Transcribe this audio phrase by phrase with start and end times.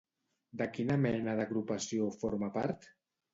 [0.61, 2.89] De quina mena d'agrupació forma part?